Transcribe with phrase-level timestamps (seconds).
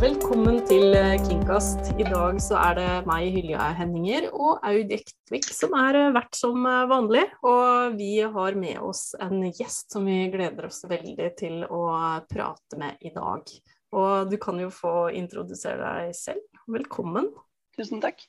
[0.00, 0.94] Velkommen til
[1.26, 1.90] Kingkast.
[2.00, 6.38] I dag så er det meg, Hylja Henninger, og Aud Jektvik som er eh, vert
[6.38, 7.26] som eh, vanlig.
[7.44, 11.82] Og vi har med oss en gjest som vi gleder oss veldig til å
[12.32, 13.52] prate med i dag.
[13.92, 16.48] Og du kan jo få introdusere deg selv.
[16.64, 17.28] Velkommen.
[17.76, 18.24] Tusen takk.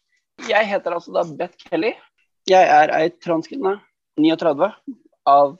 [0.51, 1.95] Jeg heter altså da Beth Kelly.
[2.51, 3.77] Jeg er ei transkvinne,
[4.19, 4.73] 39,
[5.23, 5.55] av,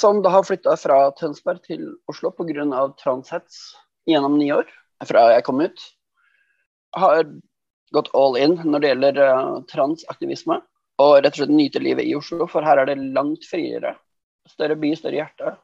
[0.00, 2.86] som da har flytta fra Tønsberg til Oslo pga.
[2.96, 3.66] transhets
[4.08, 4.78] gjennom ni år
[5.08, 5.84] fra jeg kom ut.
[6.96, 7.24] Har
[7.92, 10.60] gått all in når det gjelder uh, transaktivisme.
[11.02, 13.96] Og rett og slett nyte livet i Oslo, for her er det langt friere.
[14.48, 15.54] Større by, større hjerte.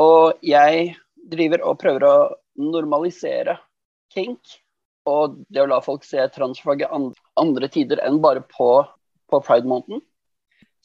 [0.00, 0.94] Og jeg
[1.30, 2.14] driver og prøver å
[2.60, 3.58] normalisere
[4.14, 4.40] kink.
[5.10, 6.92] Og det å la folk se transfaget
[7.40, 8.70] andre tider enn bare på,
[9.32, 10.02] på pride-måneden.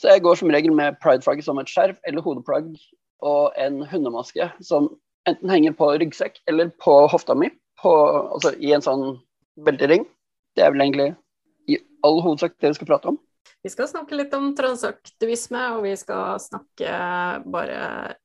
[0.01, 2.73] Så jeg går som regel med prideflagget som et skjerf eller hodeplagg
[3.25, 4.89] og en hundemaske som
[5.29, 7.47] enten henger på ryggsekk eller på hofta mi
[7.81, 7.93] på,
[8.35, 9.05] altså, i en sånn
[9.65, 10.05] beltering.
[10.55, 11.11] Det er vel egentlig
[11.71, 13.19] i all hovedsak det vi skal prate om.
[13.65, 16.91] Vi skal snakke litt om transaktivisme, og vi skal snakke
[17.49, 17.79] bare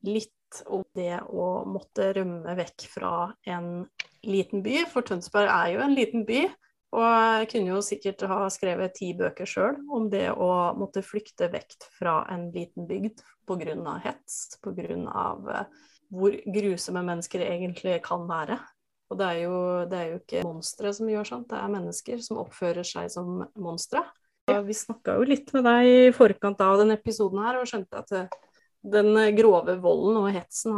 [0.04, 3.12] litt om det å måtte rømme vekk fra
[3.48, 3.86] en
[4.26, 4.82] liten by.
[4.90, 6.42] For Tønsberg er jo en liten by.
[6.90, 11.46] Og jeg kunne jo sikkert ha skrevet ti bøker sjøl om det å måtte flykte
[11.52, 13.94] vekk fra en liten bygd pga.
[14.02, 15.66] hets, pga.
[16.10, 18.58] hvor grusomme mennesker egentlig kan være.
[19.10, 19.56] Og det er jo,
[19.90, 23.40] det er jo ikke monstre som gjør sånt, det er mennesker som oppfører seg som
[23.58, 24.04] monstre.
[24.50, 28.14] Vi snakka jo litt med deg i forkant av denne episoden her, og skjønte at
[28.16, 28.38] eh,
[28.80, 30.74] den grove volden og hetsen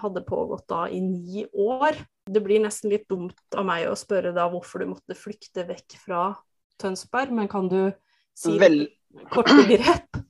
[0.00, 2.00] hadde pågått da i ni år.
[2.24, 5.96] Det blir nesten litt dumt av meg å spørre da hvorfor du måtte flykte vekk
[6.02, 6.26] fra
[6.80, 7.92] Tønsberg, men kan du
[8.36, 8.86] si Vel...
[9.32, 10.22] kort og greit?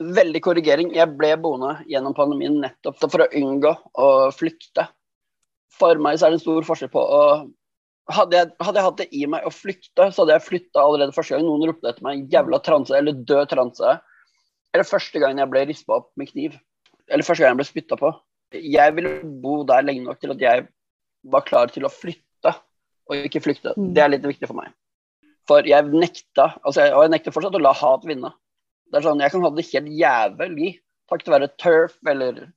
[0.00, 0.94] Veldig korrigering.
[0.96, 4.86] Jeg ble boende gjennom pandemien nettopp for å unngå å flykte
[5.80, 7.24] for meg så er det en stor forskjell på å
[8.10, 11.14] hadde jeg, hadde jeg, hatt det i meg å flykte, så hadde jeg flytta allerede
[11.14, 13.92] første gang noen ropte etter meg 'jævla transe' eller 'død transe'.
[14.74, 16.56] Eller første gangen jeg ble rispa opp med kniv.
[17.10, 18.10] Eller første gang jeg ble spytta på.
[18.54, 20.66] Jeg ville bo der lenge nok til at jeg
[21.30, 22.54] var klar til å flytte,
[23.06, 23.74] og ikke flykte.
[23.76, 23.90] Mm.
[23.94, 24.74] Det er litt viktig for meg.
[25.46, 28.32] For jeg nekta, altså jeg, og jeg nekter fortsatt å la hat vinne.
[28.90, 30.70] Det er sånn, Jeg kan ha det helt jævlig
[31.10, 32.48] takket være turf eller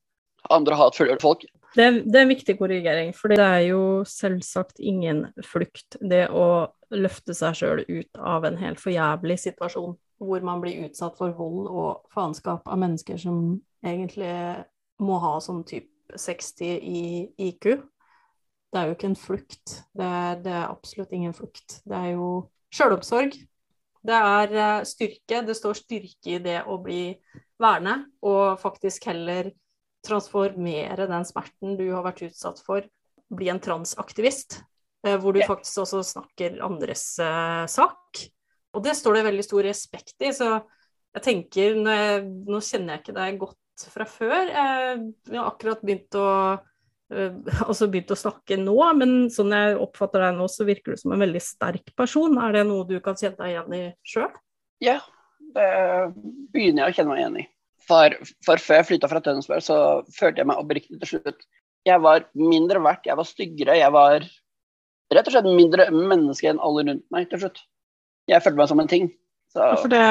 [0.54, 1.46] andre hatefulle folk.
[1.74, 5.98] Det, det, er en viktig korrigering, for det er jo selvsagt ingen flukt.
[6.02, 11.18] Det å løfte seg sjøl ut av en helt forjævlig situasjon hvor man blir utsatt
[11.20, 14.32] for vold og faenskap av mennesker som egentlig
[15.04, 15.90] må ha sånn type
[16.20, 17.02] 60 i
[17.50, 17.82] IQ.
[18.74, 19.74] Det er jo ikke en flukt.
[19.94, 21.82] Det er, det er absolutt ingen flukt.
[21.86, 22.30] Det er jo
[22.74, 23.36] sjølomsorg.
[24.04, 25.44] Det er eh, styrke.
[25.48, 27.14] Det står styrke i det å bli
[27.62, 29.52] værende, og faktisk heller
[30.04, 32.86] transformere den smerten du har vært utsatt for,
[33.34, 34.62] bli en transaktivist.
[35.04, 38.24] Eh, hvor du faktisk også snakker andres uh, sak.
[38.74, 40.32] Og det står det veldig stor respekt i.
[40.36, 40.48] Så
[41.14, 44.48] jeg tenker jeg, Nå kjenner jeg ikke deg godt fra før.
[44.48, 46.30] Jeg har akkurat begynt å
[47.14, 51.14] altså begynt å snakke nå, men sånn jeg oppfatter deg nå, så virker du som
[51.14, 52.40] en veldig sterk person.
[52.42, 54.32] Er det noe du kan kjenne deg igjen i sjøl?
[54.84, 54.98] Ja,
[55.54, 55.68] det
[56.56, 57.46] begynner jeg å kjenne meg igjen i.
[57.88, 59.78] For, for før jeg flytta fra Tønsberg, så
[60.16, 61.44] følte jeg meg oppriktig til slutt.
[61.84, 64.24] Jeg var mindre verdt, jeg var styggere, jeg var
[65.14, 67.60] rett og slett mindre menneske enn alle rundt meg til slutt.
[68.32, 69.10] Jeg følte meg som en ting.
[69.52, 69.60] Så...
[69.60, 70.02] Ja, for det,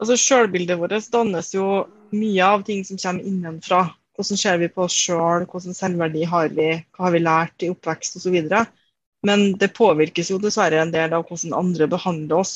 [0.00, 1.68] altså Sjølbildet vårt dannes jo
[2.14, 3.86] mye av ting som kommer innenfra.
[4.14, 7.72] Hvordan ser vi på oss sjøl, hvordan selvverdi har vi, hva har vi lært i
[7.72, 8.36] oppvekst osv.
[9.26, 12.54] Men det påvirkes jo dessverre en del av hvordan andre behandler oss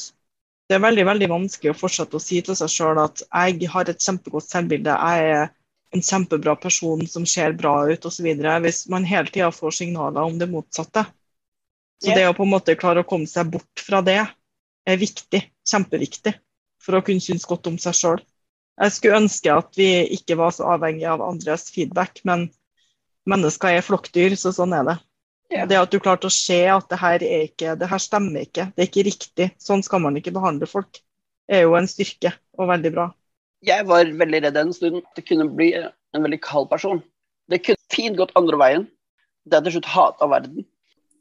[0.68, 3.88] det er veldig veldig vanskelig å fortsette å si til seg sjøl at jeg har
[3.88, 5.46] et kjempegodt selvbilde, jeg er
[5.96, 8.26] en kjempebra person som ser bra ut osv.
[8.64, 11.06] Hvis man hele tida får signaler om det motsatte.
[12.04, 15.40] Så det å på en måte klare å komme seg bort fra det er viktig,
[15.66, 16.34] kjempeviktig,
[16.84, 18.20] for å kunne synes godt om seg sjøl.
[18.78, 22.46] Jeg skulle ønske at vi ikke var så avhengig av andres feedback, men
[23.28, 24.96] mennesker er flokkdyr, så sånn er det.
[25.48, 25.64] Ja.
[25.64, 28.68] Det at du klarte å se at det her, er ikke, det her stemmer ikke,
[28.76, 29.46] det er ikke riktig.
[29.62, 31.00] Sånn skal man ikke behandle folk.
[31.48, 33.06] Det er jo en styrke og veldig bra.
[33.64, 35.00] Jeg var veldig redd en stund.
[35.16, 37.00] Det kunne bli en veldig kald person.
[37.48, 38.84] Det kunne fint gått andre veien.
[39.48, 40.66] Det er til slutt hat av verden.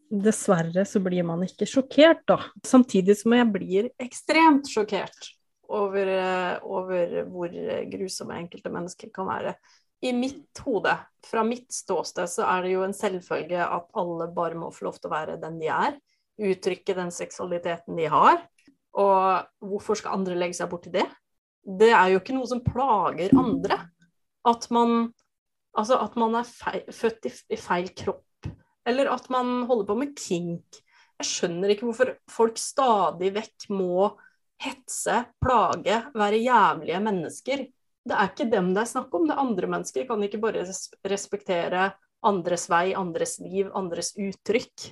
[0.07, 2.37] Dessverre så blir man ikke sjokkert, da.
[2.67, 5.31] Samtidig som jeg blir ekstremt sjokkert
[5.67, 7.55] over, eh, over hvor
[7.91, 9.55] grusomme enkelte mennesker kan være.
[10.05, 10.93] I mitt hode,
[11.25, 14.99] fra mitt ståsted, så er det jo en selvfølge at alle bare må få lov
[14.99, 15.97] til å være den de er.
[16.37, 18.43] Uttrykke den seksualiteten de har.
[18.97, 21.05] Og hvorfor skal andre legge seg borti det?
[21.67, 23.79] Det er jo ikke noe som plager andre.
[24.47, 25.09] At man,
[25.77, 28.51] altså at man er feil, født i, i feil kropp,
[28.87, 30.79] eller at man holder på med kink.
[31.17, 34.11] Jeg skjønner ikke hvorfor folk stadig vekk må
[34.61, 37.65] hetse, plage, være jævlige mennesker.
[38.07, 40.07] Det er ikke dem det er snakk om, det er andre mennesker.
[40.07, 40.65] Kan ikke bare
[41.07, 41.91] respektere
[42.27, 44.91] andres vei, andres liv, andres uttrykk.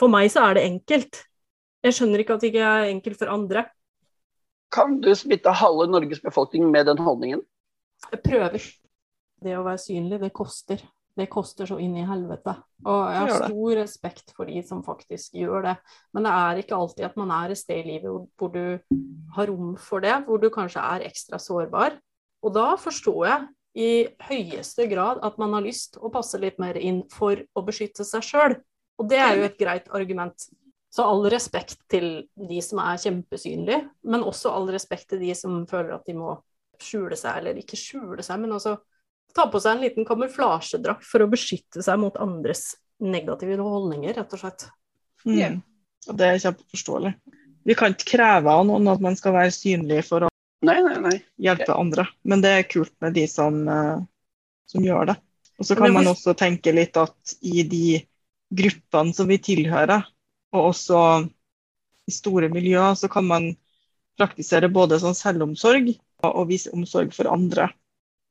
[0.00, 1.22] For meg så er det enkelt.
[1.84, 3.66] Jeg skjønner ikke at det ikke er enkelt for andre.
[4.74, 7.44] Kan du smitte halve Norges befolkning med den holdningen?
[8.10, 8.66] Jeg prøver.
[9.44, 10.82] Det å være synlig, det koster.
[11.16, 12.52] Det koster så inn i helvete.
[12.84, 15.76] Og jeg har stor respekt for de som faktisk gjør det.
[16.12, 18.76] Men det er ikke alltid at man er et sted i livet hvor du
[19.36, 21.96] har rom for det, hvor du kanskje er ekstra sårbar.
[22.46, 23.46] Og da forstår jeg
[23.76, 23.90] i
[24.28, 28.24] høyeste grad at man har lyst å passe litt mer inn for å beskytte seg
[28.24, 28.56] sjøl.
[28.96, 30.46] Og det er jo et greit argument.
[30.88, 32.06] Så all respekt til
[32.38, 36.38] de som er kjempesynlige, men også all respekt til de som føler at de må
[36.80, 38.76] skjule seg, eller ikke skjule seg, men også
[39.36, 42.70] ta på seg en liten kamuflasjedrakt for å beskytte seg mot andres
[43.02, 44.68] negative holdninger, rett og slett.
[45.26, 45.60] Mm.
[46.06, 47.12] Og det er kjempeforståelig.
[47.66, 50.32] Vi kan ikke kreve av noen at man skal være synlig for å
[50.64, 51.16] nei, nei, nei.
[51.42, 54.00] hjelpe andre, men det er kult med de som, uh,
[54.70, 55.16] som gjør det.
[55.56, 58.00] Og så kan man også tenke litt at i de
[58.56, 60.04] gruppene som vi tilhører,
[60.56, 61.00] og også
[62.06, 63.48] i store miljøer, så kan man
[64.16, 65.90] praktisere både sånn selvomsorg
[66.24, 67.68] og, vise omsorg for andre.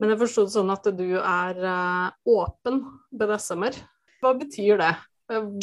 [0.02, 2.82] Men jeg forsto sånn at du er uh, åpen
[3.16, 3.78] BDSM-er.
[4.24, 4.94] Hva betyr det?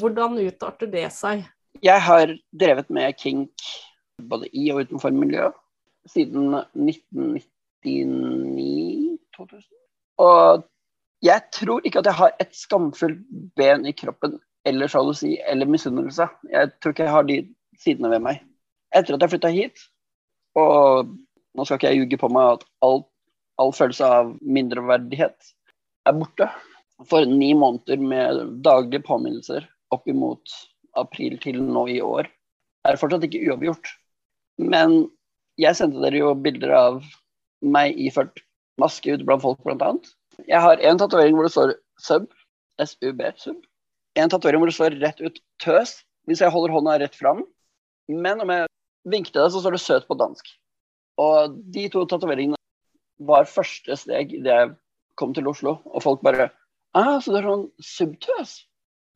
[0.01, 1.45] Hvordan utarter det seg?
[1.83, 3.67] Jeg har drevet med kink
[4.23, 5.57] både i og utenfor miljøet
[6.09, 9.69] siden 1999-2000.
[10.23, 10.63] Og
[11.23, 13.23] jeg tror ikke at jeg har et skamfullt
[13.57, 16.27] ben i kroppen eller sjalusi eller misunnelse.
[16.51, 17.37] Jeg tror ikke jeg har de
[17.79, 18.37] sidene ved meg.
[18.95, 19.77] Etter at jeg flytta hit,
[20.59, 20.83] og
[21.57, 23.01] nå skal ikke jeg ljuge på meg at all,
[23.61, 25.39] all følelse av mindreverdighet
[26.09, 26.47] er borte.
[27.09, 29.63] For ni måneder med daglige påminnelser
[29.95, 30.47] opp imot
[30.99, 32.29] april til nå i år
[32.87, 33.87] er fortsatt ikke uovergjort.
[34.61, 34.91] Men
[35.61, 37.03] jeg sendte dere jo bilder av
[37.63, 38.43] meg iført
[38.81, 40.09] maske ute blant folk, blant annet.
[40.49, 42.31] Jeg har en tatovering hvor det står sub,
[42.81, 43.61] SUB, sub.
[44.19, 47.45] En tatovering hvor det står rett ut tøs, hvis jeg holder hånda rett fram.
[48.09, 48.69] Men om jeg
[49.09, 50.49] vinker til deg, så står det søt på dansk.
[51.21, 52.59] Og de to tatoveringene
[53.29, 54.75] var første steg idet jeg
[55.21, 56.49] kom til Oslo, og folk bare
[56.97, 58.55] ah, så du er sånn subtøs?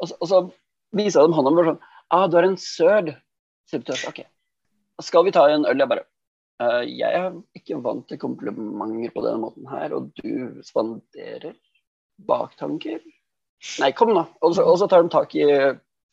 [0.02, 0.42] Og så, så
[0.96, 1.84] viser jeg dem hånda og bare sånn
[2.14, 3.14] ah, du er en søl.
[3.66, 4.20] Subtøs, OK.
[5.02, 5.80] Skal vi ta en øl?
[5.80, 6.06] Jeg bare
[6.58, 11.52] jeg er ikke vant til komplimenter på denne måten her, og du spanderer
[12.28, 13.02] baktanker?
[13.80, 14.24] Nei, kom nå.
[14.44, 15.44] Og så, tar de tak i,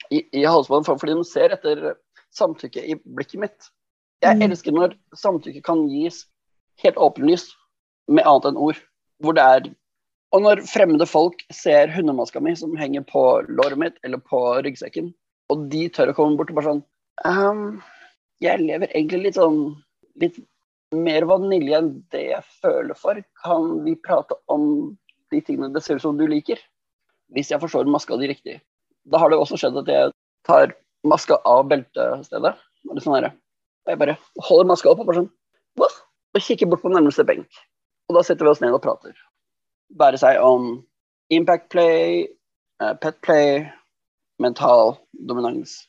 [0.09, 1.93] i, i halsbåndet, for, fordi de ser etter
[2.35, 3.69] samtykke i blikket mitt.
[4.23, 4.45] Jeg mm.
[4.47, 6.23] elsker når samtykke kan gis
[6.83, 7.55] helt åpenlyst,
[8.11, 8.79] med annet enn ord.
[9.23, 9.71] Hvor det er
[10.33, 15.11] Og når fremmede folk ser hundemaska mi som henger på låret mitt eller på ryggsekken,
[15.53, 16.81] og de tør å komme bort og bare sånn
[17.27, 17.81] um,
[18.41, 19.59] Jeg lever egentlig litt sånn
[20.21, 20.39] litt
[20.93, 23.19] mer vanilje enn det jeg føler for.
[23.43, 24.65] Kan vi prate om
[25.33, 26.59] de tingene det ser ut som du liker?
[27.33, 28.59] Hvis jeg forstår maska di riktig.
[29.09, 30.13] Da har det også skjedd at jeg
[30.47, 30.75] tar
[31.07, 32.53] maska av beltestedet.
[32.89, 34.17] Og sånn jeg bare
[34.47, 35.31] holder maska opp og bare sånn
[36.33, 37.49] og kikker bort på nærmeste benk.
[38.09, 39.13] Og da setter vi oss ned og prater.
[39.99, 40.83] Være seg om
[41.33, 42.27] impact play,
[42.81, 43.69] eh, pet play,
[44.39, 44.97] mental
[45.29, 45.87] dominans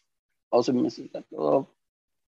[0.53, 1.25] og submissivitet.
[1.33, 1.65] Og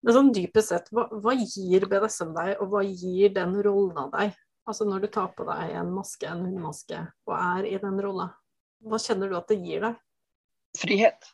[0.00, 4.14] men sånn dypest sett, hva, hva gir BDSM deg, og hva gir den rollen av
[4.14, 4.36] deg?
[4.68, 8.30] Altså når du tar på deg en maske, en hundemaske, og er i den rolla,
[8.86, 9.98] hva kjenner du at det gir deg?
[10.78, 11.30] Frihet,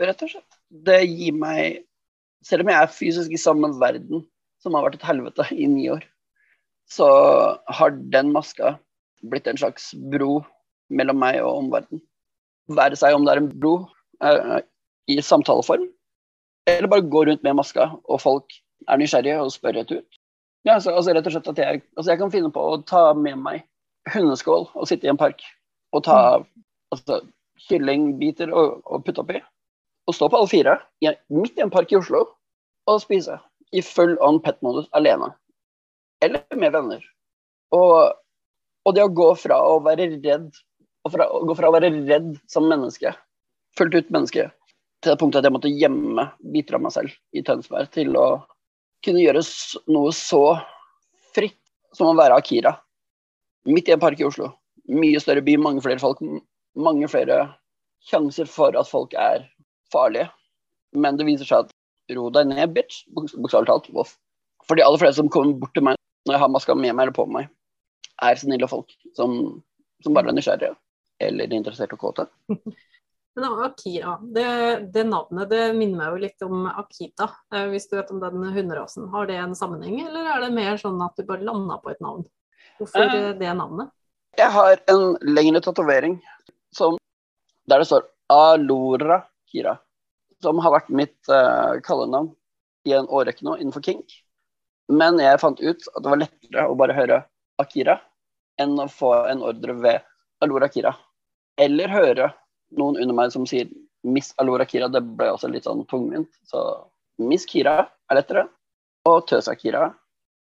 [0.00, 0.58] rett og slett.
[0.70, 1.84] Det gir meg
[2.46, 4.20] Selv om jeg er fysisk i samme verden
[4.62, 6.04] som har vært et helvete i ni år,
[6.86, 7.08] så
[7.66, 8.76] har den maska
[9.26, 10.44] blitt en slags bro
[10.94, 12.04] mellom meg og omverdenen.
[12.70, 13.72] Være seg om det er en bro
[14.22, 14.60] eh,
[15.10, 15.88] i samtaleform,
[16.66, 18.56] eller bare gå rundt med maska, og folk
[18.90, 20.20] er nysgjerrige og spør rett ut.
[20.66, 23.02] Ja, altså, altså, rett og slett at jeg, altså jeg kan finne på å ta
[23.14, 23.62] med meg
[24.14, 25.42] hundeskål og sitte i en park
[25.94, 26.46] og ta mm.
[26.94, 27.20] altså,
[27.68, 29.40] kyllingbiter og, og putte oppi.
[30.06, 32.24] Og stå på alle fire i, midt i en park i Oslo
[32.86, 33.38] og spise
[33.74, 35.32] i full on pet-modus alene.
[36.22, 37.02] Eller med venner.
[37.74, 38.14] Og,
[38.86, 40.50] og, det å gå fra å være redd
[41.06, 43.12] og fra, gå fra å være redd som menneske,
[43.78, 44.48] fullt ut menneske,
[45.06, 48.26] til det punktet at jeg måtte gjemme biter av meg selv i Tønsberg til å
[49.06, 49.42] kunne gjøre
[49.94, 50.42] noe så
[51.36, 51.60] fritt
[51.94, 52.74] som å være Akira.
[53.70, 54.50] Midt i en park i Oslo.
[54.90, 56.20] Mye større by, mange flere folk.
[56.76, 57.38] Mange flere
[58.06, 59.46] sjanser for at folk er
[59.94, 60.28] farlige.
[60.96, 63.04] Men det viser seg at ro deg ned, bitch.
[63.14, 63.90] Bokstavelig talt.
[63.94, 64.16] Voff.
[64.66, 67.06] For de aller fleste som kommer bort til meg når jeg har maska med meg
[67.06, 67.46] eller på meg,
[68.26, 69.36] er snille folk som,
[70.02, 70.74] som bare er nysgjerrige
[71.22, 72.26] eller interessert og kåte.
[73.36, 74.46] Men Akira, det,
[74.92, 77.28] det, navnet det minner meg jo litt om Akita.
[77.52, 79.10] Eh, hvis du vet om den hunderasen.
[79.12, 82.00] Har det en sammenheng, eller er det mer sånn at du bare landa på et
[82.00, 82.24] navn?
[82.78, 83.92] Hvorfor eh, det navnet?
[84.40, 86.18] Jeg har en lengre tatovering
[87.66, 89.76] der det står Alora Kira.
[90.42, 92.30] Som har vært mitt uh, kallenavn
[92.86, 94.18] i en årrekke nå innenfor kink.
[94.92, 97.22] Men jeg fant ut at det var lettere å bare høre
[97.58, 97.98] Akira
[98.60, 100.04] enn å få en ordre ved
[100.44, 100.94] Alora Kira.
[101.58, 102.30] Eller høre
[102.76, 103.68] noen under meg som sier
[104.06, 104.88] Miss Alora Kira.
[104.88, 106.30] Det ble også litt sånn tungvint.
[106.48, 106.62] Så
[107.22, 108.46] Miss Kira er lettere.
[109.06, 109.86] Og Tøs Akira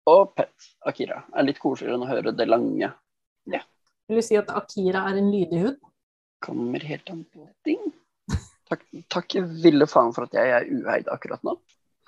[0.09, 2.89] og Pet Akira er litt koseligere enn å høre det lange.
[3.51, 3.61] Ja.
[4.07, 5.79] Vil du si at Akira er en lydig hund?
[6.43, 7.81] Kommer helt an på ting.
[8.67, 8.83] Takk,
[9.13, 11.55] takk ville faen for at jeg er ueid akkurat nå.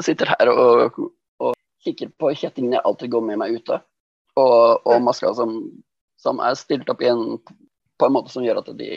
[0.04, 0.98] Sitter her og,
[1.44, 1.54] og
[1.86, 3.80] kikker på kjettingene jeg alltid går med meg ute.
[4.40, 5.56] Og, og maska som,
[6.20, 7.40] som, er stilt opp igjen
[8.00, 8.90] på en måte som gjør at de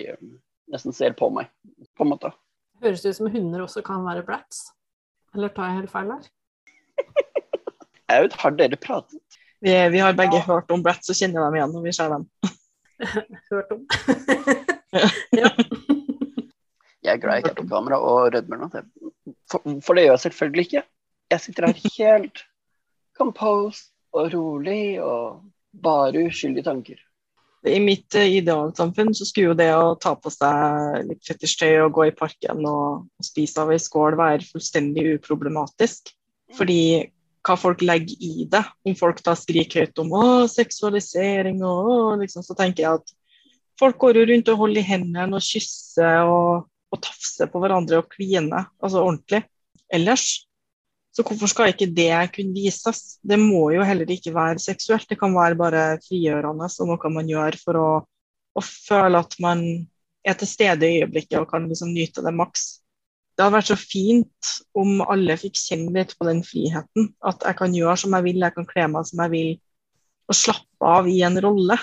[0.72, 1.50] nesten ser på meg.
[1.96, 2.32] På en måte.
[2.82, 4.64] Høres det ut som hunder også kan være brats?
[5.36, 6.26] Eller tar jeg helt feil her?
[8.16, 9.38] Aud, har dere pratet?
[9.62, 10.46] Vi, vi har begge ja.
[10.48, 12.26] hørt om brats så kjenner vi dem igjen når vi ser dem.
[13.52, 13.84] hørt om.
[15.42, 15.52] ja.
[17.02, 18.68] Jeg er glad jeg ikke er på kamera og rødmer nå.
[19.50, 20.82] For, for, det gjør jeg selvfølgelig ikke.
[21.32, 22.44] Jeg sitter her helt
[23.18, 25.42] composed og rolig og
[25.82, 27.00] bare uskyldige tanker.
[27.68, 31.92] I mitt uh, idealsamfunn så skulle jo det å ta på seg litt fetisjtøy og
[31.98, 36.10] gå i parken og, og spise av ei skål være fullstendig uproblematisk.
[36.52, 36.82] Fordi
[37.46, 38.62] hva folk legger i det.
[38.86, 43.14] Om folk da skriker høyt om å, seksualisering og å, liksom, så tenker jeg at
[43.80, 48.02] folk går jo rundt og holder i hendene og kysser og, og tafser på hverandre
[48.02, 49.42] og kliner, altså ordentlig,
[49.92, 50.26] ellers.
[51.12, 53.18] Så hvorfor skal ikke det kunne vises?
[53.20, 57.28] Det må jo heller ikke være seksuelt, det kan være bare frigjørende og noe man
[57.28, 57.88] gjør for å,
[58.56, 59.66] å føle at man
[60.24, 62.82] er til stede i øyeblikket og kan liksom nyte det maks
[63.32, 67.08] det hadde vært så fint om alle fikk kjenne litt på den friheten.
[67.24, 69.52] At jeg kan gjøre som jeg vil, jeg kan kle meg som jeg vil,
[70.28, 71.78] og slappe av i en rolle.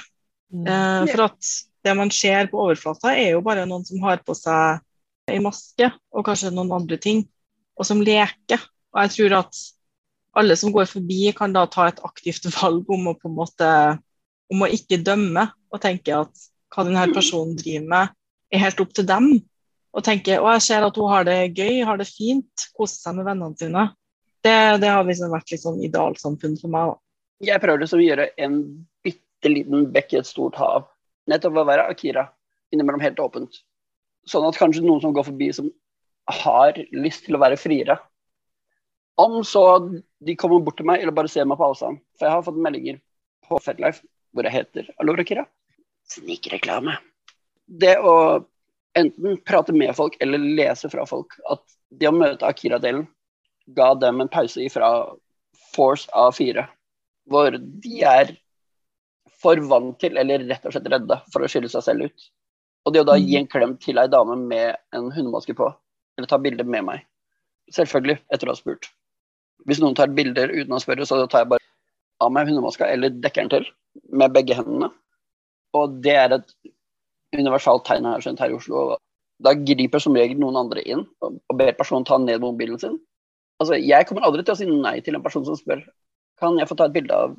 [0.53, 0.67] Mm.
[0.69, 1.49] Eh, for at
[1.85, 4.83] det man ser på overflata, er jo bare noen som har på seg
[5.29, 7.23] ei maske og kanskje noen andre ting,
[7.77, 8.61] og som leker.
[8.95, 9.61] Og jeg tror at
[10.39, 13.69] alle som går forbi, kan da ta et aktivt valg om å på en måte
[14.49, 18.15] om å ikke dømme og tenke at hva denne personen driver med,
[18.49, 19.31] er helt opp til dem
[19.89, 23.17] og tenke og jeg ser at hun har det gøy, har det fint, koser seg
[23.17, 23.85] med vennene sine.
[24.45, 26.91] Det, det har liksom vært litt sånn idealsamfunn for meg.
[26.91, 26.99] Da.
[27.49, 28.59] Jeg prøver liksom å gjøre en
[29.05, 30.85] bitte liten bekk i et stort hav.
[31.29, 32.27] Nettopp å være Akira.
[32.73, 33.61] Innimellom helt åpent.
[34.29, 35.69] Sånn at kanskje noen som går forbi som
[36.29, 37.97] har lyst til å være friere.
[39.19, 39.63] Om så
[40.23, 41.99] de kommer bort til meg eller bare ser meg på avstand.
[42.17, 42.99] For jeg har fått meldinger
[43.47, 45.45] på Fetlife hvor jeg heter Alora Kira.
[46.09, 46.95] Snikreklame.
[47.65, 48.13] Det å
[48.97, 51.35] enten prate med folk eller lese fra folk.
[51.49, 53.07] At det å møte Akira-delen
[53.75, 54.89] ga dem en pause ifra
[55.73, 56.65] Force A4,
[57.29, 58.33] hvor de er
[59.39, 62.29] for vant til, eller rett og slett redde, for å skille seg selv ut.
[62.87, 65.69] Og det å da gi en klem til ei dame med en hundemaske på,
[66.17, 67.05] eller ta bilde med meg,
[67.75, 68.89] selvfølgelig etter å ha spurt.
[69.67, 71.65] Hvis noen tar bilder uten å spørre, så tar jeg bare
[72.23, 73.67] av meg hundemaska eller dekker den til
[74.11, 74.91] med begge hendene.
[75.77, 76.49] Og det er et
[77.35, 78.97] universalt tegn her, skjønt, her i Oslo.
[79.43, 82.97] Da griper som regel noen andre inn og ber personen ta ned mobilen sin.
[83.59, 85.83] Altså, Jeg kommer aldri til å si nei til en person som spør
[86.39, 87.35] kan jeg få ta et bilde av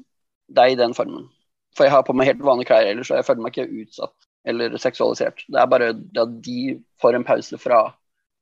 [0.52, 1.28] deg i den formen.
[1.76, 4.28] For jeg har på meg helt vanlige klær ellers, og jeg føler meg ikke utsatt
[4.50, 5.44] eller seksualisert.
[5.48, 7.82] Det er bare at de får en pause fra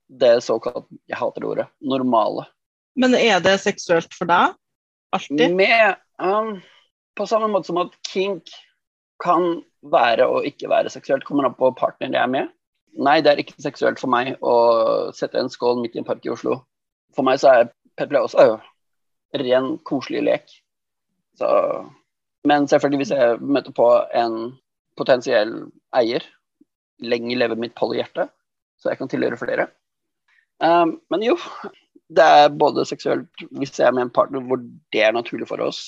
[0.09, 2.47] det såkalt, jeg hater det ordet, normale.
[2.99, 4.57] Men er det seksuelt for deg?
[5.15, 5.55] Alltid?
[5.57, 6.59] Med, um,
[7.17, 8.51] på samme måte som at kink
[9.23, 11.27] kan være og ikke være seksuelt.
[11.27, 12.51] Kommer an på partner jeg er med.
[12.99, 14.55] Nei, det er ikke seksuelt for meg å
[15.15, 16.63] sette en skål midt i en park i Oslo.
[17.15, 18.67] For meg så er også øh,
[19.39, 20.51] ren, koselig lek.
[21.39, 21.49] Så,
[22.49, 23.89] men selvfølgelig, hvis jeg møter på
[24.19, 24.39] en
[24.99, 25.55] potensiell
[25.95, 26.25] eier,
[26.99, 28.27] lenge leve mitt polyhjerte,
[28.79, 29.69] så jeg kan tilhøre flere.
[30.59, 31.37] Um, men jo,
[32.09, 34.61] det er både seksuelt hvis jeg er med en partner hvor
[34.93, 35.81] det er naturlig for oss,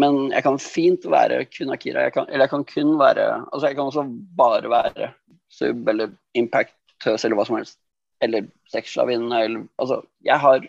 [0.00, 2.02] men jeg kan fint være kun Akira.
[2.08, 4.04] Jeg kan, eller jeg kan kun være Altså, jeg kan også
[4.36, 5.12] bare være
[5.50, 7.78] sub eller impact, tøs eller hva som helst.
[8.20, 10.66] Eller sexslavinne eller Altså, jeg har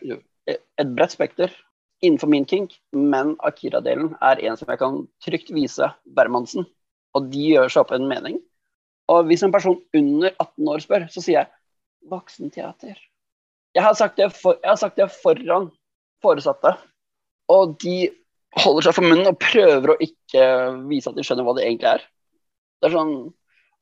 [0.48, 1.50] et bredt spekter.
[2.04, 6.68] innenfor min kink, men Akira-delen er en som jeg kan trygt vise hvermannsen.
[7.16, 8.40] Og de gjør seg opp en mening.
[9.10, 11.48] Og hvis en person under 18 år spør, så sier jeg
[12.12, 13.00] voksenteater.
[13.76, 15.70] Jeg har sagt det, for, har sagt det foran
[16.24, 16.72] foresatte,
[17.52, 18.10] og de
[18.56, 20.46] holder seg for munnen og prøver å ikke
[20.90, 22.06] vise at de skjønner hva det egentlig er.
[22.80, 23.16] Det er sånn,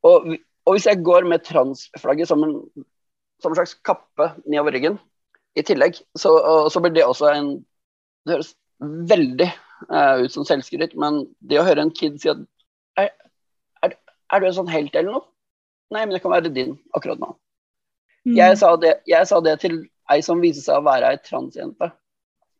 [0.09, 0.33] og,
[0.65, 2.55] og hvis jeg går med transflagget som en,
[3.43, 4.97] som en slags kappe nedover ryggen,
[5.53, 6.31] i tillegg, så,
[6.73, 7.50] så, blir det også en
[8.25, 8.53] Det høres
[9.12, 9.50] veldig
[9.91, 12.39] uh, ut som selvskryt, men det å høre en kid si at
[13.00, 13.09] er,
[13.83, 13.95] er,
[14.31, 15.27] er, du en sånn helt eller noe?
[15.93, 17.33] Nei, men det kan være din akkurat nå.
[18.24, 18.38] Mm.
[18.38, 21.89] Jeg, sa det, jeg, sa det, til ei som viste seg å være ei transjente,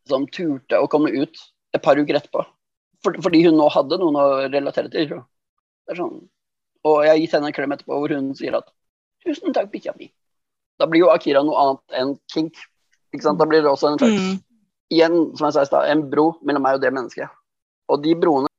[0.08, 1.40] som turte å komme ut
[1.74, 2.44] et par uker etterpå.
[3.04, 5.16] For, fordi hun nå hadde noen å relatere til.
[5.16, 6.20] Det er sånn.
[6.84, 8.68] Og jeg har gitt henne en klem etterpå hvor hun sier at
[9.24, 10.12] 'tusen takk, bikkja mi'.
[10.80, 12.60] Da blir jo Akira noe annet enn kink.
[13.14, 13.40] Ikke sant?
[13.40, 14.40] Da blir det også en slags mm.
[14.92, 17.32] Igjen, som jeg sa i stad, en bro mellom meg og det mennesket.
[17.88, 18.50] Og de broene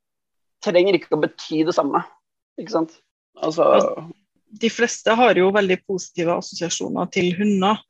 [0.65, 2.01] trenger ikke å bety det samme.
[2.57, 2.95] Ikke sant?
[3.45, 3.67] Altså
[4.61, 7.81] De fleste har jo veldig positive assosiasjoner til hunder.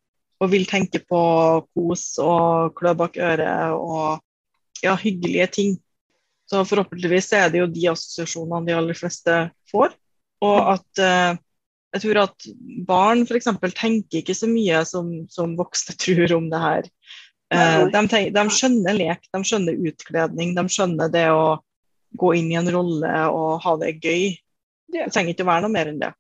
[0.43, 1.19] Og vil tenke på
[1.71, 4.19] kos og klø bak øret og
[4.83, 5.77] ja, hyggelige ting.
[6.49, 9.37] Så forhåpentligvis er det jo de assosiasjonene de aller fleste
[9.71, 9.95] får.
[10.43, 11.37] Og at eh,
[11.95, 12.47] jeg tror at
[12.87, 13.47] barn f.eks.
[13.77, 16.89] tenker ikke så mye som, som, voksne tror om det her.
[17.53, 21.61] Eh, de, tenker, de, skjønner lek, de skjønner utkledning, de skjønner det å
[22.15, 24.35] gå inn i en rolle og ha det gøy.
[24.91, 26.11] Det trenger ikke å være noe mer enn det.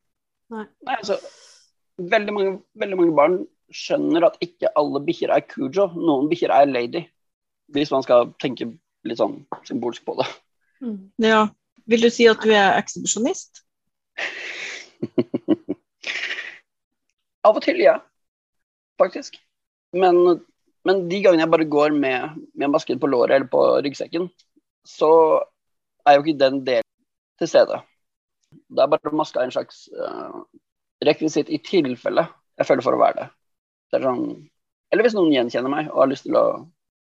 [0.53, 0.65] Nei.
[0.85, 1.17] Nei altså,
[1.97, 3.37] veldig, mange, veldig mange barn
[3.73, 7.05] skjønner at ikke alle bikkjer er Kujo, noen bikkjer er lady
[7.73, 8.67] hvis man skal tenke
[9.05, 10.27] litt sånn symbolsk på det.
[10.85, 10.99] Mm.
[11.23, 11.47] Ja.
[11.89, 13.61] Vil du si at du er ekshibisjonist?
[17.45, 17.99] Av og til, ja.
[19.01, 19.37] Faktisk.
[19.95, 20.15] Men,
[20.87, 24.29] men, de gangene jeg bare går med, med masken på låret eller på ryggsekken,
[24.85, 25.11] så
[26.05, 26.89] er jo ikke den delen
[27.41, 27.81] til stede.
[28.55, 30.43] Det er bare maska en slags uh,
[31.05, 33.29] rekvisitt i tilfelle jeg føler for å være det.
[33.93, 34.25] det sånn,
[34.93, 36.45] eller hvis noen gjenkjenner meg og har lyst til å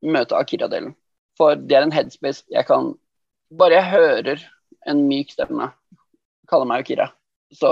[0.04, 0.92] møte Akira-delen.
[1.38, 2.94] For det er en headspace jeg kan
[3.56, 4.42] Bare jeg hører
[4.92, 5.70] en myk stemme
[6.50, 7.06] kalle meg Akira,
[7.56, 7.70] så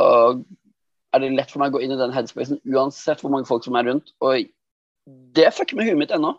[1.13, 3.65] er det lett for meg å gå inn i den headspacen uansett hvor mange folk
[3.65, 4.13] som er rundt.
[4.25, 4.49] Og
[5.37, 6.35] det fucker med huet mitt ennå.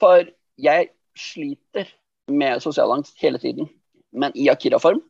[0.00, 0.26] For
[0.60, 1.88] jeg sliter
[2.32, 3.68] med sosial angst hele tiden.
[4.12, 5.00] Men i Akira-form,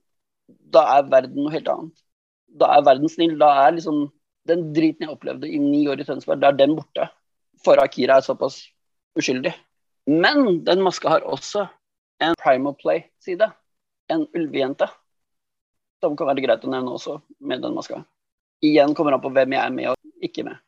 [0.48, 1.94] da er verden noe helt annet.
[2.61, 3.37] Da er verden snill.
[3.40, 4.09] Da er liksom
[4.48, 7.09] den driten jeg opplevde i ni år i Tønsberg, da er den borte.
[7.64, 8.61] For Akira er såpass
[9.18, 9.54] uskyldig.
[10.11, 11.66] Men den maska har også
[12.22, 13.48] en primal play-side.
[14.12, 14.88] En ulvejente.
[16.04, 18.02] Som kan være greit å nevne også med den maska.
[18.64, 20.61] Igjen kommer an på hvem jeg er med og ikke med.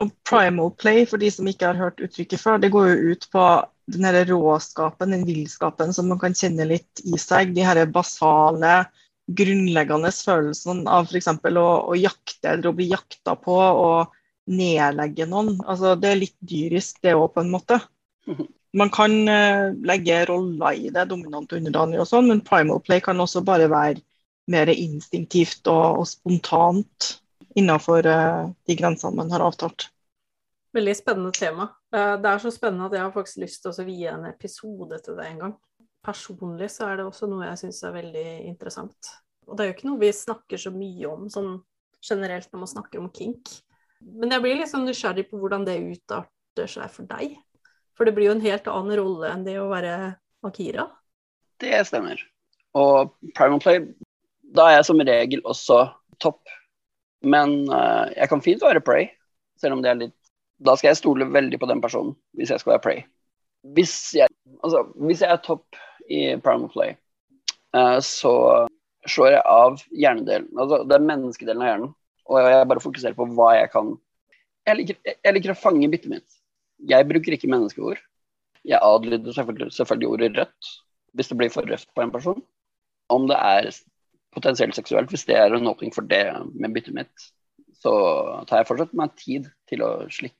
[0.00, 3.28] Og primal play, for de som ikke har hørt uttrykket før, det går jo ut
[3.32, 3.44] på
[3.86, 7.54] den her råskapen, den villskapen som man kan kjenne litt i seg.
[7.54, 8.86] De her basale,
[9.26, 11.30] grunnleggende følelsene av f.eks.
[11.30, 14.14] Å, å jakte eller å bli jakta på og
[14.50, 15.56] nedlegge noen.
[15.66, 17.80] Altså, det er litt dyrisk, det òg, på en måte.
[18.76, 23.00] Man kan uh, legge roller i det, dominant og underdanig og sånn, men primal play
[23.00, 24.02] kan også bare være
[24.52, 27.14] mer instinktivt og, og spontant
[27.56, 29.88] innenfor uh, de grensene man har avtalt.
[30.76, 31.70] Veldig spennende tema.
[31.96, 34.98] Uh, det er så spennende at jeg har faktisk lyst til å vie en episode
[35.04, 35.54] til det en gang.
[36.04, 39.14] Personlig så er det også noe jeg syns er veldig interessant.
[39.46, 41.56] Og det er jo ikke noe vi snakker så mye om sånn
[42.04, 43.50] generelt når man snakker om kink.
[44.02, 47.36] Men jeg blir liksom nysgjerrig på hvordan det utarter seg for deg.
[47.96, 49.94] For det blir jo en helt annen rolle enn det å være
[50.46, 50.86] Akira.
[51.62, 52.20] Det stemmer.
[52.76, 53.80] Og Primal Play,
[54.56, 55.80] da er jeg som regel også
[56.22, 56.42] topp.
[57.24, 59.08] Men uh, jeg kan fint være Prey,
[59.58, 60.15] selv om det er litt
[60.64, 63.02] Da skal jeg stole veldig på den personen hvis jeg skal være Prey.
[63.76, 64.30] Hvis jeg,
[64.62, 65.76] altså, hvis jeg er topp
[66.08, 66.96] i Primal Play,
[67.76, 68.32] uh, så
[69.10, 71.92] slår jeg av hjernedelen, altså er menneskedelen av hjernen,
[72.26, 73.94] og jeg bare fokuserer på hva jeg kan
[74.66, 76.38] Jeg liker, jeg liker å fange byttet mitt.
[76.90, 78.00] Jeg bruker ikke menneskeord.
[78.66, 80.70] Jeg adlyder selvfølgelig, selvfølgelig ordet rødt
[81.16, 82.40] hvis det blir for røft på en person.
[83.14, 83.68] Om det er
[84.34, 87.28] potensielt seksuelt, hvis det er en åpning for det med byttet mitt,
[87.78, 87.94] så
[88.48, 90.36] tar jeg fortsatt meg tid til å slikke,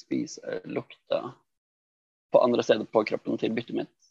[0.00, 1.20] spise, lukte
[2.32, 4.10] på andre steder på kroppen til byttet mitt.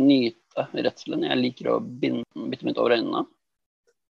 [0.00, 1.26] Nyte redselen.
[1.28, 3.24] Jeg liker å binde byttet mitt over øynene.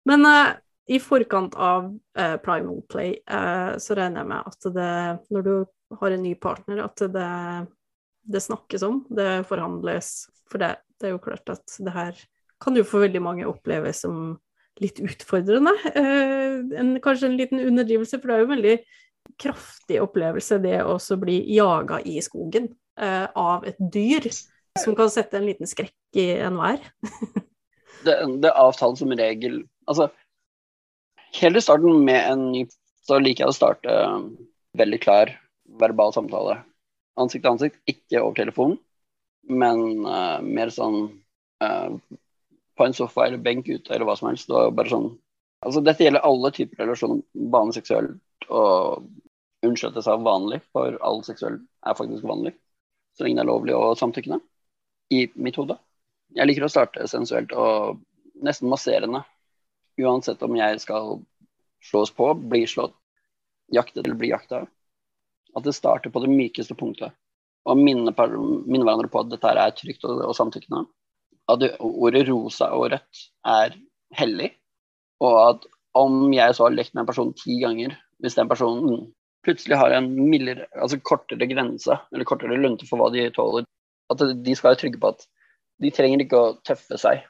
[0.08, 0.56] Men uh,
[0.88, 4.94] i forkant av uh, Primal Play uh, så regner jeg med at det,
[5.34, 5.54] når du
[6.02, 7.30] har en ny partner, at det,
[8.28, 10.28] det snakkes om, det forhandles.
[10.52, 12.20] For det, det, er jo klart at det her
[12.64, 14.38] kan jo for veldig mange oppleves som
[14.82, 15.72] litt utfordrende.
[15.98, 18.74] En, kanskje en liten underdrivelse, for det er jo veldig
[19.40, 24.30] kraftig opplevelse det å også bli jaga i skogen eh, av et dyr.
[24.78, 26.78] som kan sette en liten skrekk i enhver.
[28.06, 30.10] det, det avtales som regel Altså,
[31.40, 32.66] helt i starten med en ny
[33.08, 34.26] så liker jeg å starte um,
[34.76, 35.32] veldig klar
[35.80, 36.58] verbal samtale.
[37.18, 38.76] Ansikt til ansikt, ikke over telefon,
[39.48, 41.00] men uh, mer sånn
[41.64, 41.96] uh,
[42.78, 44.52] på en sofa eller benk ute eller hva som helst.
[44.52, 45.08] Det bare sånn
[45.66, 49.08] Altså, dette gjelder alle typer relasjoner, vanlig seksuelt og
[49.66, 52.54] Unnskyld at jeg sa vanlig, for all seksuell er faktisk vanlig.
[53.18, 54.38] Så lenge det er lovlig og samtykkende.
[55.10, 55.78] I mitt hode.
[56.38, 58.02] Jeg liker å starte sensuelt og
[58.46, 59.24] nesten masserende.
[59.98, 61.16] Uansett om jeg skal
[61.84, 62.94] slås på, bli slått,
[63.74, 64.66] jaktet eller bli jakta.
[65.58, 67.16] At det starter på det mykeste punktet.
[67.68, 70.86] Og minne, minne hverandre på at dette er trygt og, og samtykkende.
[71.50, 73.76] At ordet rosa og rødt er
[74.20, 74.52] hellig.
[75.24, 79.08] Og at om jeg så har lekt med en person ti ganger, hvis den personen
[79.46, 83.66] plutselig har en mildere, altså kortere grense, eller kortere lunte for hva de tåler,
[84.12, 85.26] at de skal være trygge på at
[85.84, 87.24] de trenger ikke å tøffe seg.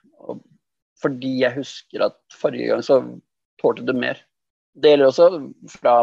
[1.02, 3.02] Fordi jeg husker at forrige gang så
[3.62, 4.20] tålte du mer.
[4.78, 5.28] Det gjelder også
[5.74, 6.00] fra,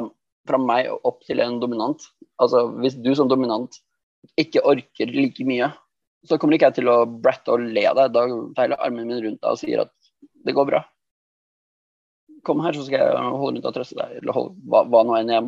[0.49, 2.03] fra meg opp til en dominant.
[2.43, 3.81] Altså hvis du som dominant
[4.41, 5.71] ikke orker like mye,
[6.25, 8.15] så kommer ikke jeg til å bratte og le av deg.
[8.15, 9.93] Da jeg armen min rundt deg og sier at
[10.47, 10.85] det går bra.
[12.45, 14.19] Kom her, så skal jeg holde rundt og trøste deg.
[14.21, 15.45] Eller holde, hva, hva nå enn jeg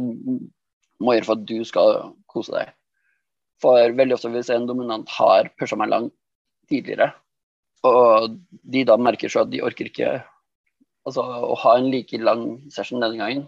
[1.03, 1.99] må gjøre for at du skal
[2.33, 2.73] kose deg.
[3.63, 6.15] For veldig ofte hvis en dominant har pusha meg langt
[6.71, 7.13] tidligere,
[7.87, 10.11] og de da merker så at de orker ikke
[11.07, 13.47] altså, å ha en like lang session denne gangen.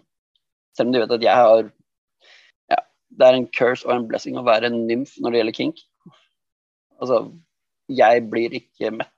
[0.77, 1.63] Selv om de vet at jeg har
[2.71, 2.81] ja,
[3.11, 5.83] Det er en curse og en blessing å være en nymf når det gjelder kink.
[6.99, 7.23] Altså,
[7.89, 9.15] jeg blir ikke mett.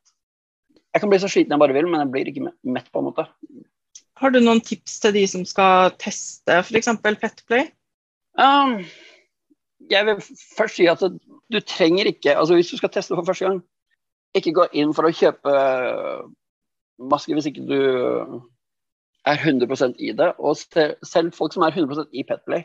[0.90, 3.10] Jeg kan bli så sliten jeg bare vil, men jeg blir ikke mett, på en
[3.10, 3.26] måte.
[4.20, 6.90] Har du noen tips til de som skal teste f.eks.
[7.00, 7.70] Petplay?
[8.36, 8.82] Um,
[9.90, 10.20] jeg vil
[10.56, 13.62] først si at du trenger ikke altså Hvis du skal teste for første gang,
[14.38, 15.54] ikke gå inn for å kjøpe
[17.10, 17.80] maske hvis ikke du
[19.26, 20.28] er 100% i det.
[20.38, 22.62] Og selv folk som er 100% i Petplay,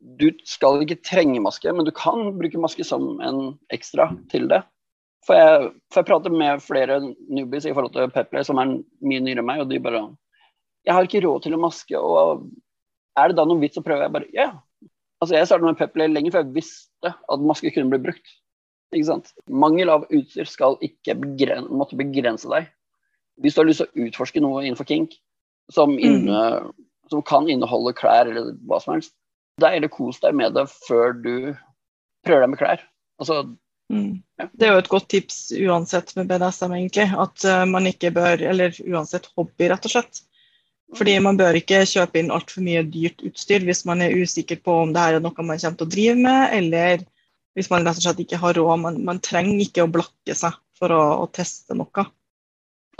[0.00, 3.40] du skal ikke trenge maske, men du kan bruke maske som en
[3.74, 4.62] ekstra til det.
[5.26, 9.22] For jeg, for jeg prater med flere newbies i forhold til Petplay som er mye
[9.22, 10.06] nyere enn meg, og de bare
[10.86, 12.46] Jeg har ikke råd til å maske, og
[13.20, 14.06] er det da noen vits å prøve?
[14.06, 14.50] Jeg bare Ja.
[15.20, 18.30] Altså, jeg startet med Peplay lenge før jeg visste at maske kunne bli brukt.
[18.94, 19.34] Ikke sant?
[19.46, 22.70] Mangel av utstyr skal ikke begren måtte begrense deg
[23.40, 25.16] hvis du har lyst til å utforske noe innenfor kink
[25.72, 26.02] som, mm.
[26.04, 26.86] inne, mm.
[27.12, 29.14] som kan inneholde klær eller hva som helst,
[29.60, 31.34] da er det kos deg med det før du
[32.26, 32.84] prøver deg med klær.
[33.20, 33.42] Altså,
[33.92, 34.12] mm.
[34.56, 37.08] Det er jo et godt tips uansett med BDSM, egentlig.
[37.12, 40.22] At uh, man ikke bør Eller uansett hobby, rett og slett.
[40.98, 44.74] Fordi man bør ikke kjøpe inn altfor mye dyrt utstyr hvis man er usikker på
[44.84, 47.04] om det her er noe man kommer til å drive med, eller
[47.58, 48.74] hvis man rett og slett ikke har råd.
[48.82, 52.06] Man, man trenger ikke å blakke seg for å, å teste noe.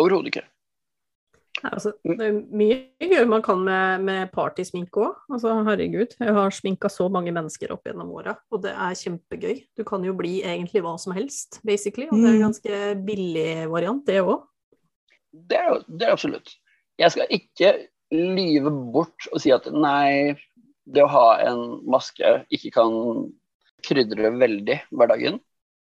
[0.01, 0.47] Overhodet ikke.
[1.67, 2.79] altså, det er mye
[3.11, 5.19] gøy man kan med, med partysminke òg.
[5.33, 9.65] Altså, herregud, jeg har sminka så mange mennesker opp gjennom åra, og det er kjempegøy.
[9.79, 12.47] Du kan jo bli egentlig hva som helst, basically, og det er en mm.
[12.47, 14.47] ganske billig variant, det òg.
[15.31, 16.60] Det, det er absolutt.
[17.01, 17.75] Jeg skal ikke
[18.13, 20.37] lyve bort og si at nei,
[20.91, 22.97] det å ha en maske ikke kan
[23.87, 25.39] krydre veldig hverdagen,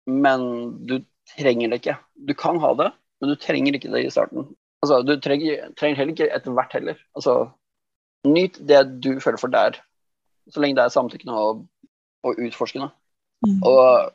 [0.09, 0.43] men
[0.85, 0.99] du
[1.37, 1.95] trenger det ikke.
[2.27, 2.89] Du kan ha det,
[3.21, 4.49] men du trenger ikke det i starten.
[4.81, 7.01] Altså, du trenger, trenger heller ikke etter hvert heller.
[7.17, 7.35] Altså,
[8.27, 9.79] nyt det du føler for der,
[10.51, 11.65] så lenge det er samtykkende og,
[12.25, 12.89] og utforskende.
[13.45, 13.61] Mm.
[13.65, 14.11] Og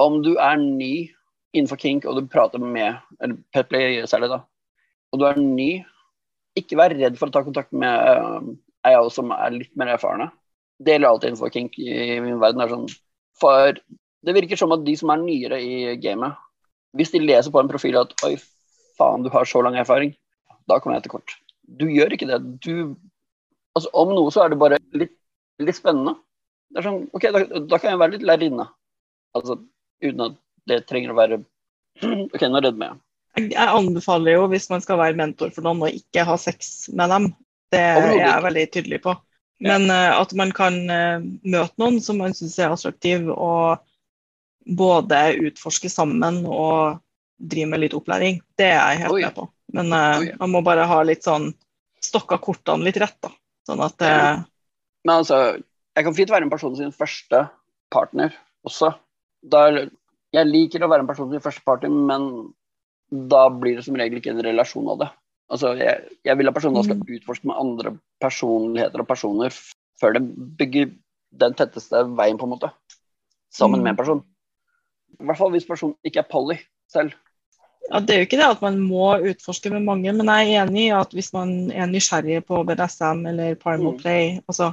[0.00, 1.10] om du er ny
[1.56, 4.42] innenfor kink, og du prater med eller Petley særlig, da,
[5.10, 5.70] og du er ny,
[6.58, 8.54] ikke vær redd for å ta kontakt med
[8.86, 10.30] ei av oss som er litt mer erfarne.
[10.80, 12.62] Det gjelder alltid innenfor kink i min verden.
[12.64, 12.86] Er sånn,
[13.40, 13.76] for
[14.26, 16.38] det virker som at de som er nyere i gamet,
[16.96, 18.34] hvis de leser på en profil at oi,
[18.98, 20.14] faen, du har så lang erfaring,
[20.68, 21.36] da kommer jeg til kort.
[21.80, 22.40] Du gjør ikke det.
[22.64, 22.96] Du
[23.70, 25.12] Altså, om noe så er det bare litt,
[25.62, 26.16] litt spennende.
[26.70, 28.66] Det er sånn, ok, da, da kan jeg være litt lærerinne.
[29.38, 29.56] Altså,
[30.02, 31.38] uten at det trenger å være
[32.34, 32.98] OK, nå redder jeg.
[33.38, 37.12] Jeg anbefaler jo, hvis man skal være mentor for noen, å ikke ha sex med
[37.12, 37.28] dem.
[37.70, 39.14] Det er jeg veldig tydelig på.
[39.62, 43.84] Men uh, at man kan uh, møte noen som man syns er attraktiv, og
[44.66, 47.00] både utforske sammen og
[47.40, 48.40] drive med litt opplæring.
[48.58, 49.22] Det er jeg helt Oi.
[49.26, 49.46] med på.
[49.76, 51.52] Men uh, man må bare ha litt sånn
[52.02, 53.32] stokka kortene litt rett, da.
[53.68, 54.42] Sånn at uh.
[55.06, 55.60] Men altså,
[55.96, 57.44] jeg kan fint være en person sin første
[57.92, 58.34] partner
[58.66, 58.92] også.
[59.40, 59.68] Da,
[60.34, 62.50] jeg liker å være en person sin første partner, men
[63.10, 65.10] da blir det som regel ikke en relasjon av det.
[65.50, 67.06] Altså, jeg, jeg vil at personer skal mm.
[67.16, 69.54] utforske med andre personligheter og personer
[70.00, 70.22] før de
[70.58, 70.92] bygger
[71.40, 72.70] den tetteste veien, på en måte.
[73.54, 73.84] Sammen mm.
[73.84, 74.22] med en person
[75.18, 76.56] I hvert fall hvis personen ikke er poly
[76.90, 77.16] selv.
[77.88, 80.62] Ja, Det er jo ikke det at man må utforske med mange, men jeg er
[80.68, 83.98] enig i at hvis man er nysgjerrig på BDSM eller Primal Mm.
[83.98, 84.72] Play, altså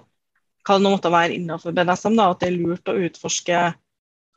[0.68, 3.62] hva det nå måtte være innenfor BDSM, da, at det er lurt å utforske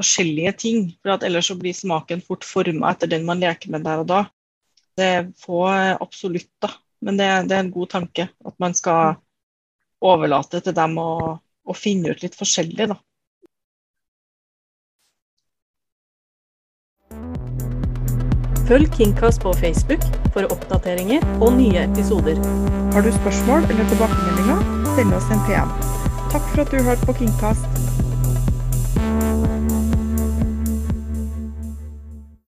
[0.01, 0.87] forskjellige ting.
[1.01, 4.09] For at ellers så blir smaken fort forma etter den man leker med der og
[4.11, 4.23] da.
[4.99, 6.73] Det er få absolutt, da.
[7.01, 9.21] Men det, det er en god tanke at man skal
[10.01, 12.99] overlate til dem å, å finne ut litt forskjellig, da.
[18.71, 22.39] Følg Kingcast på Facebook for oppdateringer og nye episoder.
[22.95, 24.63] Har du spørsmål eller tilbakemeldinger,
[24.95, 25.75] send oss en PM.
[26.31, 27.67] Takk for at du hørte på Kingcast.